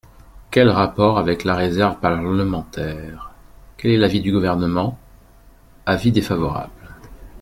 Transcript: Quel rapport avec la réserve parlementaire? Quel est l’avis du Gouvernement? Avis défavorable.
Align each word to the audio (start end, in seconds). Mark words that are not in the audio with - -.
Quel 0.49 0.67
rapport 0.67 1.19
avec 1.19 1.43
la 1.43 1.53
réserve 1.53 1.99
parlementaire? 1.99 3.35
Quel 3.77 3.91
est 3.91 3.97
l’avis 3.97 4.19
du 4.19 4.31
Gouvernement? 4.31 4.97
Avis 5.85 6.11
défavorable. 6.11 6.73